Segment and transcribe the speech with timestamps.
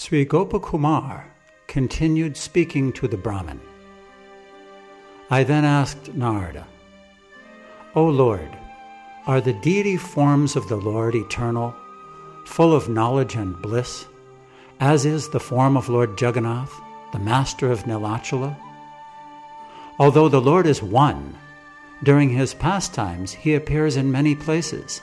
[0.00, 1.24] Sri Gopakumar
[1.66, 3.60] continued speaking to the Brahmin.
[5.28, 6.68] I then asked Narada,
[7.96, 8.56] O Lord,
[9.26, 11.74] are the deity forms of the Lord eternal,
[12.44, 14.06] full of knowledge and bliss,
[14.78, 16.80] as is the form of Lord Jagannath,
[17.12, 18.56] the master of Nilachala?
[19.98, 21.34] Although the Lord is one,
[22.04, 25.02] during his pastimes he appears in many places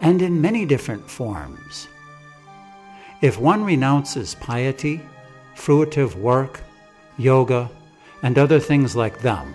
[0.00, 1.88] and in many different forms.
[3.22, 5.00] If one renounces piety,
[5.54, 6.60] fruitive work,
[7.16, 7.70] yoga,
[8.22, 9.54] and other things like them,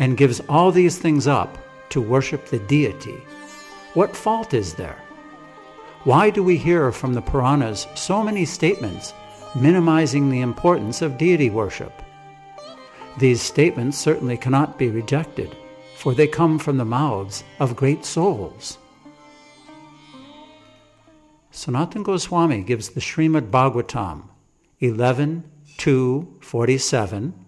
[0.00, 1.56] and gives all these things up
[1.90, 3.18] to worship the deity,
[3.94, 4.98] what fault is there?
[6.02, 9.14] Why do we hear from the Puranas so many statements
[9.54, 11.92] minimizing the importance of deity worship?
[13.18, 15.56] These statements certainly cannot be rejected,
[15.96, 18.78] for they come from the mouths of great souls.
[21.56, 24.24] Sanatan Goswami gives the Srimad Bhagavatam
[24.80, 27.46] 11 2 47,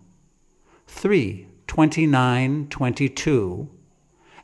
[0.86, 3.68] 3 29 22,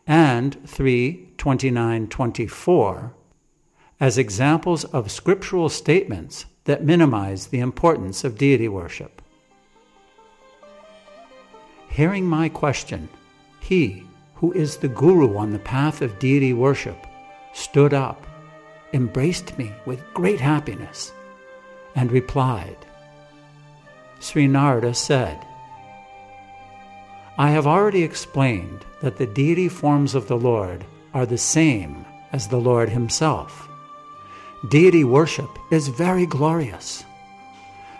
[0.04, 3.14] and 3 29 24
[4.00, 9.22] as examples of scriptural statements that minimize the importance of deity worship.
[11.88, 13.08] Hearing my question,
[13.60, 17.06] he, who is the Guru on the path of deity worship,
[17.52, 18.26] stood up
[18.92, 21.12] embraced me with great happiness
[21.94, 22.76] and replied,
[24.20, 25.38] Sri Narada said,
[27.38, 30.84] I have already explained that the deity forms of the Lord
[31.14, 33.68] are the same as the Lord Himself.
[34.68, 37.04] Deity worship is very glorious.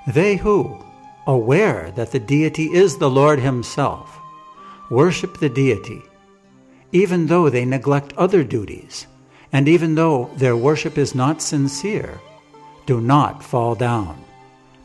[0.07, 0.79] They who,
[1.27, 4.19] aware that the deity is the Lord Himself,
[4.91, 6.03] worship the deity,
[6.93, 9.07] even though they neglect other duties
[9.53, 12.21] and even though their worship is not sincere,
[12.87, 14.25] do not fall down.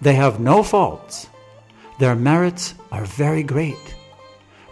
[0.01, 1.27] They have no faults.
[1.99, 3.95] Their merits are very great.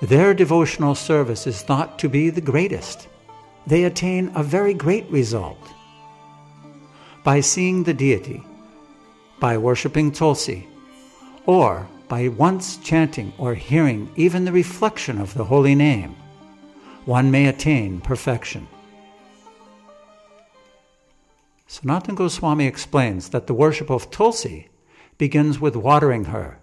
[0.01, 3.07] Their devotional service is thought to be the greatest.
[3.65, 5.57] They attain a very great result.
[7.23, 8.43] By seeing the deity,
[9.39, 10.67] by worshiping Tulsi,
[11.45, 16.15] or by once chanting or hearing even the reflection of the holy name,
[17.05, 18.67] one may attain perfection.
[21.67, 24.69] Sanatana Goswami explains that the worship of Tulsi
[25.17, 26.59] begins with watering her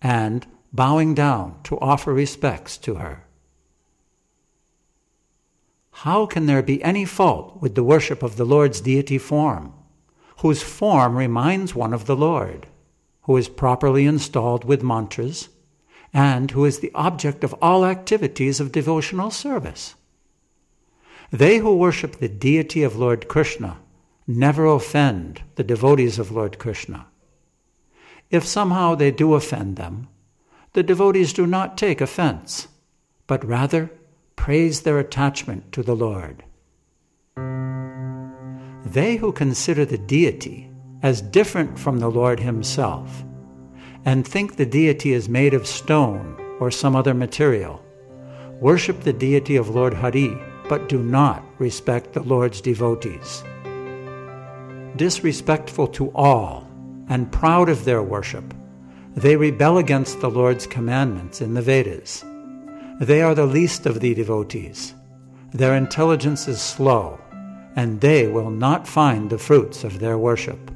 [0.00, 3.24] and bowing down to offer respects to her.
[5.90, 9.72] How can there be any fault with the worship of the Lord's deity form,
[10.38, 12.66] whose form reminds one of the Lord,
[13.22, 15.48] who is properly installed with mantras,
[16.12, 19.94] and who is the object of all activities of devotional service?
[21.30, 23.78] They who worship the deity of Lord Krishna
[24.26, 27.06] never offend the devotees of Lord Krishna.
[28.30, 30.08] If somehow they do offend them,
[30.72, 32.68] the devotees do not take offense,
[33.26, 33.90] but rather
[34.36, 36.44] praise their attachment to the Lord.
[38.84, 40.70] They who consider the deity
[41.02, 43.24] as different from the Lord Himself
[44.04, 47.84] and think the deity is made of stone or some other material
[48.60, 50.36] worship the deity of Lord Hari
[50.68, 53.42] but do not respect the Lord's devotees
[54.96, 56.66] disrespectful to all,
[57.08, 58.54] and proud of their worship.
[59.14, 62.24] They rebel against the Lord's commandments in the Vedas.
[63.00, 64.94] They are the least of the devotees.
[65.52, 67.20] Their intelligence is slow,
[67.76, 70.70] and they will not find the fruits of their worship.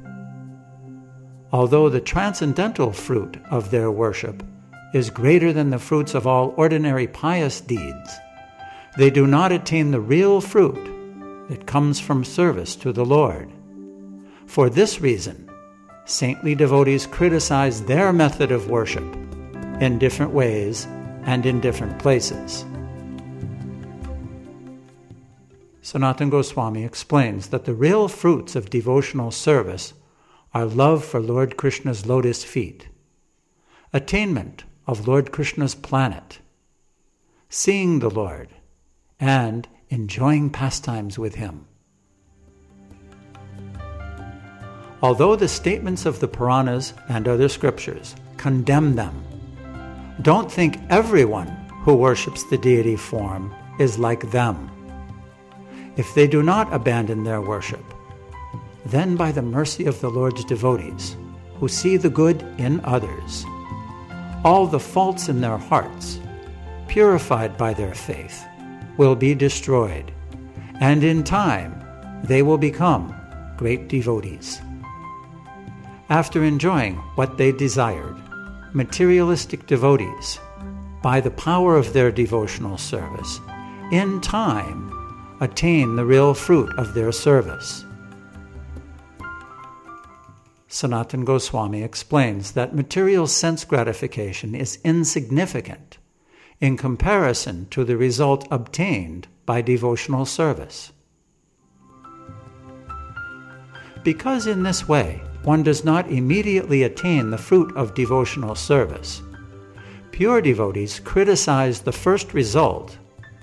[1.51, 4.43] Although the transcendental fruit of their worship
[4.93, 8.17] is greater than the fruits of all ordinary pious deeds,
[8.97, 13.51] they do not attain the real fruit that comes from service to the Lord.
[14.47, 15.49] For this reason,
[16.05, 19.03] saintly devotees criticize their method of worship
[19.79, 20.87] in different ways
[21.23, 22.65] and in different places.
[25.81, 29.93] Sanatan Goswami explains that the real fruits of devotional service
[30.53, 32.87] are love for Lord Krishna's lotus feet,
[33.93, 36.39] attainment of Lord Krishna's planet,
[37.49, 38.49] seeing the Lord,
[39.19, 41.66] and enjoying pastimes with him.
[45.01, 49.23] Although the statements of the Puranas and other scriptures condemn them,
[50.23, 51.47] don't think everyone
[51.83, 54.71] who worships the deity form is like them.
[55.95, 57.83] If they do not abandon their worship,
[58.85, 61.15] then by the mercy of the Lord's devotees,
[61.59, 63.45] who see the good in others,
[64.43, 66.19] all the faults in their hearts,
[66.87, 68.45] purified by their faith,
[68.97, 70.11] will be destroyed,
[70.79, 71.83] and in time
[72.23, 73.13] they will become
[73.57, 74.61] great devotees.
[76.09, 78.15] After enjoying what they desired,
[78.73, 80.39] materialistic devotees,
[81.03, 83.41] by the power of their devotional service,
[83.91, 84.93] in time
[85.41, 87.83] attain the real fruit of their service.
[90.69, 95.97] Sanatan Goswami explains that material sense gratification is insignificant
[96.61, 100.91] in comparison to the result obtained by devotional service.
[104.03, 109.21] Because in this way, one does not immediately attain the fruit of devotional service,
[110.11, 112.97] pure devotees criticize the first result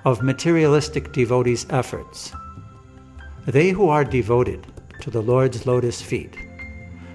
[0.04, 2.34] of materialistic devotees' efforts.
[3.46, 4.66] They who are devoted
[5.00, 6.36] to the Lord's lotus feet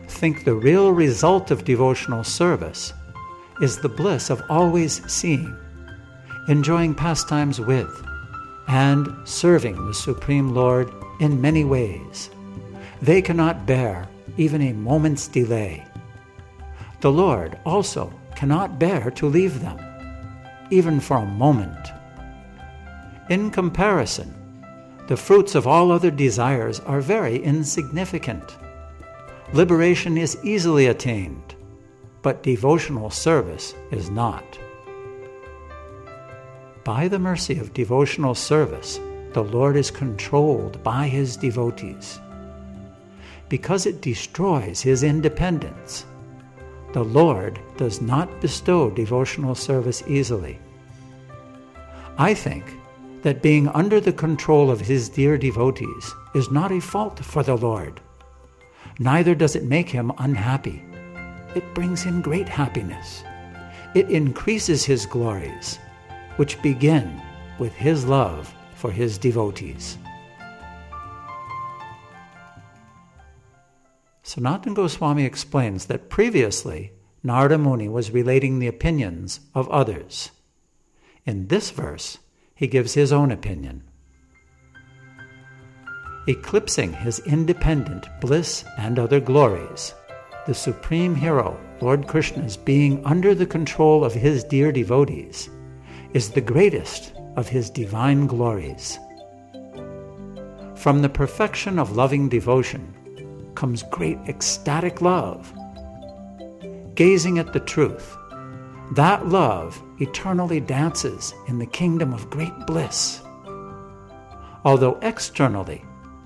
[0.07, 2.91] think the real result of devotional service
[3.61, 5.55] is the bliss of always seeing,
[6.47, 7.91] enjoying pastimes with,
[8.67, 12.31] and serving the Supreme Lord in many ways.
[13.03, 15.85] They cannot bear even a moment's delay.
[17.01, 19.79] The Lord also cannot bear to leave them,
[20.69, 21.91] even for a moment.
[23.29, 24.33] In comparison,
[25.07, 28.57] the fruits of all other desires are very insignificant.
[29.53, 31.55] Liberation is easily attained,
[32.21, 34.59] but devotional service is not.
[36.83, 38.99] By the mercy of devotional service,
[39.33, 42.19] the Lord is controlled by his devotees.
[43.49, 46.05] Because it destroys his independence,
[46.93, 50.59] the Lord does not bestow devotional service easily.
[52.17, 52.65] I think
[53.21, 57.57] that being under the control of his dear devotees is not a fault for the
[57.57, 57.99] Lord.
[58.99, 60.83] Neither does it make him unhappy.
[61.55, 63.23] It brings him great happiness.
[63.95, 65.79] It increases his glories,
[66.35, 67.21] which begin
[67.57, 69.97] with his love for his devotees.
[74.29, 76.91] Sanatan Goswami explains that previously
[77.23, 80.29] Narada Muni was relating the opinions of others.
[81.25, 82.19] In this verse,
[82.53, 83.81] he gives his own opinion.
[86.27, 89.95] Eclipsing his independent bliss and other glories,
[90.45, 95.49] the supreme hero, Lord Krishna's being under the control of his dear devotees,
[96.13, 98.99] is the greatest of his divine glories.
[100.75, 102.93] From the perfection of loving devotion
[103.59, 105.53] comes great ecstatic love.
[106.95, 108.15] Gazing at the truth,
[108.95, 113.21] that love eternally dances in the kingdom of great bliss.
[114.63, 115.83] Although externally,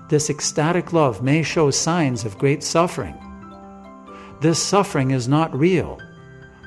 [0.10, 3.18] this ecstatic love may show signs of great suffering,
[4.40, 6.00] this suffering is not real,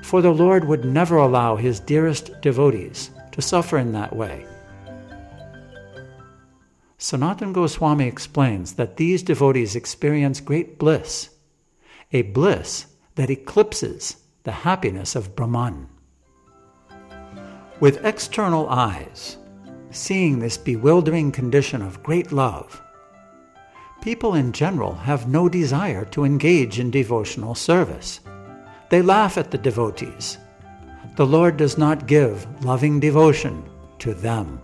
[0.03, 4.45] for the Lord would never allow his dearest devotees to suffer in that way.
[6.99, 11.31] Sanatan Goswami explains that these devotees experience great bliss,
[12.13, 15.89] a bliss that eclipses the happiness of Brahman.
[17.81, 19.37] With external eyes,
[19.91, 22.83] seeing this bewildering condition of great love,
[24.01, 28.21] people in general have no desire to engage in devotional service.
[28.89, 30.39] They laugh at the devotees.
[31.17, 33.69] The Lord does not give loving devotion
[33.99, 34.61] to them.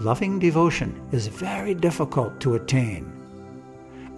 [0.00, 3.10] Loving devotion is very difficult to attain,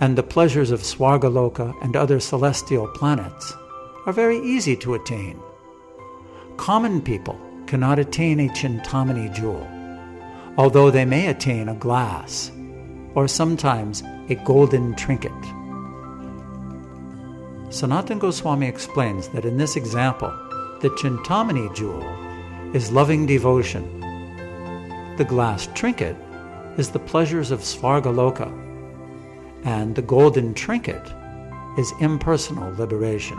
[0.01, 3.55] and the pleasures of Swargaloka and other celestial planets
[4.05, 5.41] are very easy to attain.
[6.57, 7.39] Common people
[7.69, 9.65] cannot attain a Chintamani jewel,
[10.57, 12.51] although they may attain a glass,
[13.15, 15.31] or sometimes a golden trinket.
[17.71, 20.31] Sanatan Goswami explains that in this example,
[20.81, 22.03] the Chintamani jewel
[22.75, 23.98] is loving devotion.
[25.19, 26.15] The glass trinket
[26.77, 28.47] is the pleasures of Svargaloka,
[29.65, 31.13] and the golden trinket
[31.77, 33.37] is impersonal liberation.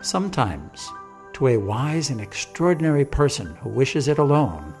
[0.00, 0.88] Sometimes,
[1.32, 4.72] to a wise and extraordinary person who wishes it alone,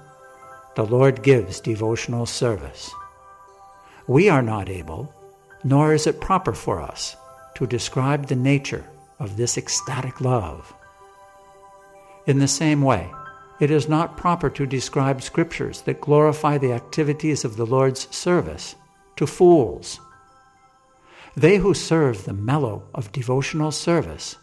[0.76, 2.94] the Lord gives devotional service.
[4.06, 5.12] We are not able,
[5.64, 7.16] nor is it proper for us,
[7.56, 8.84] to describe the nature
[9.18, 10.72] of this ecstatic love.
[12.28, 13.10] In the same way,
[13.58, 18.76] it is not proper to describe scriptures that glorify the activities of the Lord's service
[19.16, 20.00] to fools.
[21.34, 24.36] They who serve the mellow of devotional service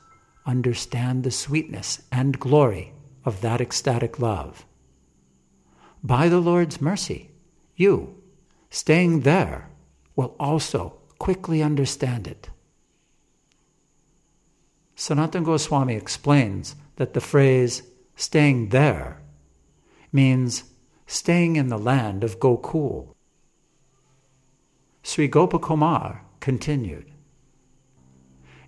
[0.45, 2.93] understand the sweetness and glory
[3.25, 4.65] of that ecstatic love.
[6.03, 7.31] By the Lord's mercy,
[7.75, 8.21] you,
[8.69, 9.69] staying there,
[10.15, 12.49] will also quickly understand it.
[14.95, 17.83] Sanatan Goswami explains that the phrase
[18.15, 19.21] staying there
[20.11, 20.63] means
[21.07, 23.15] staying in the land of Gokul.
[25.01, 27.11] Sri Gopakumar continued.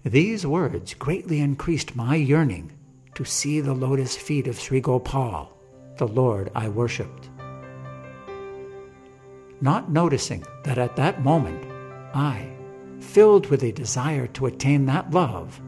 [0.03, 2.71] These words greatly increased my yearning
[3.15, 5.57] to see the lotus feet of Sri Gopal,
[5.97, 7.29] the Lord I worshipped.
[9.61, 11.65] Not noticing that at that moment
[12.13, 12.49] I,
[12.99, 15.61] filled with a desire to attain that love,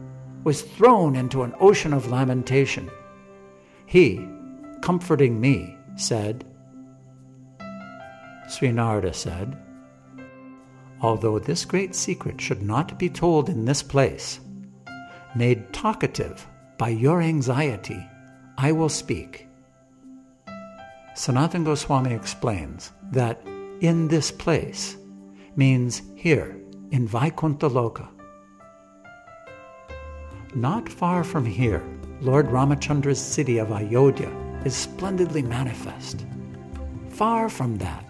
[0.44, 2.90] was thrown into an ocean of lamentation.
[3.88, 4.28] He,
[4.82, 6.44] comforting me, said,
[8.46, 9.56] Sri Narada said,
[11.00, 14.40] Although this great secret should not be told in this place,
[15.34, 18.06] made talkative by your anxiety,
[18.58, 19.48] I will speak.
[21.14, 23.40] Sanatana Goswami explains that
[23.80, 24.98] in this place
[25.56, 28.08] means here in Vaikuntha Loka.
[30.54, 31.82] Not far from here,
[32.20, 34.30] Lord Ramachandra's city of Ayodhya
[34.64, 36.26] is splendidly manifest.
[37.10, 38.04] Far from that,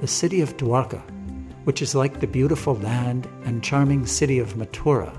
[0.00, 1.00] the city of Dwarka,
[1.62, 5.16] which is like the beautiful land and charming city of Mathura,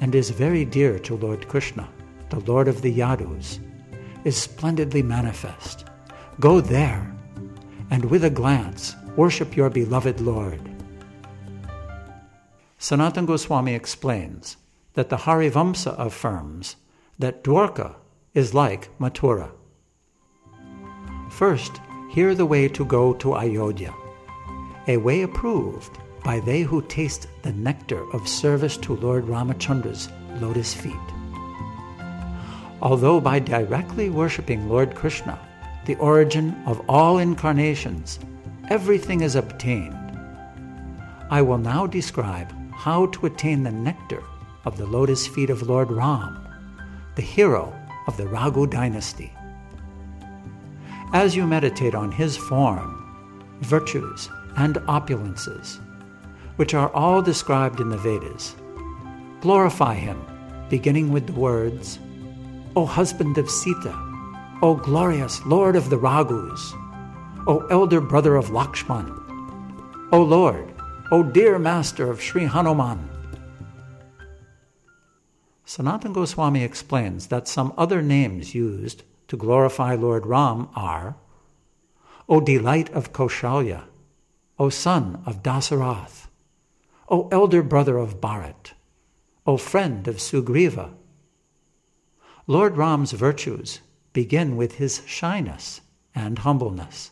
[0.00, 1.86] and is very dear to Lord Krishna,
[2.30, 3.58] the Lord of the Yadus,
[4.24, 5.84] is splendidly manifest.
[6.40, 7.14] Go there,
[7.90, 10.60] and with a glance, worship your beloved Lord.
[12.78, 14.56] Sanatana Goswami explains
[14.94, 16.76] that the Harivamsa affirms
[17.18, 17.96] that Dwarka
[18.34, 19.50] is like Mathura.
[21.30, 21.80] First,
[22.10, 23.94] hear the way to go to Ayodhya,
[24.86, 30.08] a way approved by they who taste the nectar of service to Lord Ramachandra's
[30.40, 30.92] lotus feet.
[32.82, 35.38] Although by directly worshipping Lord Krishna,
[35.86, 38.18] the origin of all incarnations,
[38.68, 39.94] everything is obtained,
[41.30, 44.22] I will now describe how to attain the nectar
[44.64, 46.45] of the lotus feet of Lord Ram,
[47.16, 47.74] the hero
[48.06, 49.32] of the Raghu dynasty.
[51.14, 55.80] As you meditate on his form, virtues, and opulences,
[56.56, 58.54] which are all described in the Vedas,
[59.40, 60.22] glorify him,
[60.68, 61.98] beginning with the words,
[62.76, 63.94] O husband of Sita,
[64.60, 66.72] O glorious Lord of the Raghus,
[67.46, 69.08] O elder brother of Lakshman,
[70.12, 70.74] O Lord,
[71.10, 73.15] O dear master of Sri Hanuman.
[75.66, 81.16] Sanatana Goswami explains that some other names used to glorify Lord Ram are
[82.28, 83.84] O delight of Kaushalya,
[84.60, 86.28] O son of Dasarath,
[87.08, 88.72] O elder brother of Bharat,
[89.44, 90.94] O friend of Sugriva,
[92.46, 93.80] Lord Ram's virtues
[94.12, 95.80] begin with his shyness
[96.14, 97.10] and humbleness,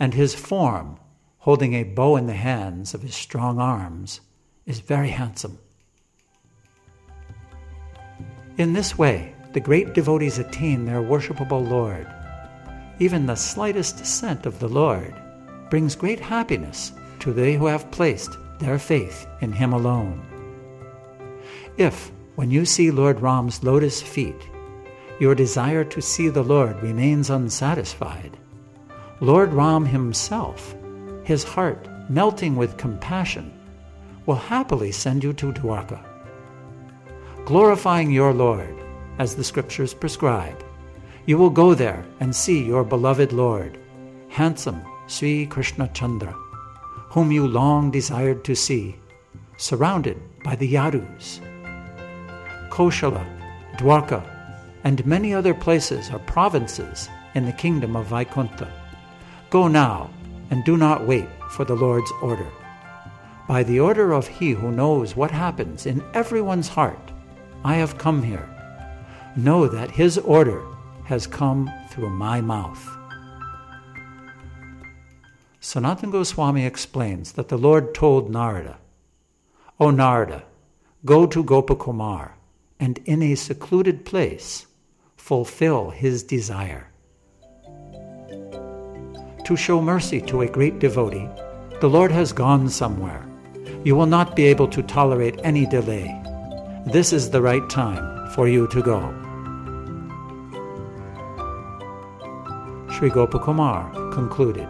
[0.00, 0.98] and his form,
[1.40, 4.22] holding a bow in the hands of his strong arms,
[4.64, 5.58] is very handsome.
[8.58, 12.08] In this way, the great devotees attain their worshipable Lord.
[12.98, 15.14] Even the slightest scent of the Lord
[15.70, 20.26] brings great happiness to they who have placed their faith in Him alone.
[21.76, 24.48] If, when you see Lord Ram's lotus feet,
[25.20, 28.36] your desire to see the Lord remains unsatisfied,
[29.20, 30.74] Lord Ram himself,
[31.22, 33.52] his heart melting with compassion,
[34.26, 36.07] will happily send you to Dwarka.
[37.48, 38.76] Glorifying your Lord,
[39.18, 40.62] as the scriptures prescribe,
[41.24, 43.78] you will go there and see your beloved Lord,
[44.28, 46.34] handsome Sri Krishna Chandra,
[47.08, 48.96] whom you long desired to see,
[49.56, 51.40] surrounded by the Yadus.
[52.68, 53.24] Koshala,
[53.78, 54.22] Dwarka,
[54.84, 58.70] and many other places are provinces in the kingdom of Vaikuntha.
[59.48, 60.10] Go now,
[60.50, 62.52] and do not wait for the Lord's order.
[63.48, 67.10] By the order of He who knows what happens in everyone's heart,
[67.64, 68.48] I have come here.
[69.36, 70.62] Know that His order
[71.04, 72.84] has come through my mouth.
[75.60, 78.78] Sanatana Goswami explains that the Lord told Narada,
[79.80, 80.44] O Narada,
[81.04, 82.32] go to Gopakumar
[82.80, 84.66] and in a secluded place
[85.16, 86.90] fulfill his desire.
[89.44, 91.28] To show mercy to a great devotee,
[91.80, 93.26] the Lord has gone somewhere.
[93.84, 96.22] You will not be able to tolerate any delay.
[96.92, 99.00] This is the right time for you to go.
[102.90, 104.68] Sri Gopakumar concluded.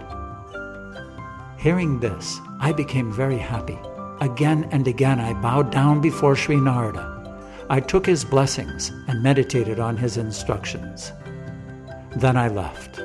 [1.58, 3.78] Hearing this, I became very happy.
[4.20, 7.18] Again and again I bowed down before Sri Narada
[7.70, 11.12] I took his blessings and meditated on his instructions.
[12.16, 13.02] Then I left.